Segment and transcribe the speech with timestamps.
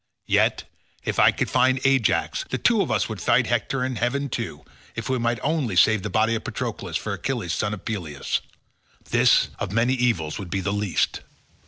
[0.25, 0.63] Yet,
[1.03, 4.65] if I could find Ajax, the two of us would fight Hector and heaven too,
[4.95, 8.41] if we might only save the body of Patroclus for Achilles son of Peleus.
[9.11, 11.21] This, of many evils would be the least."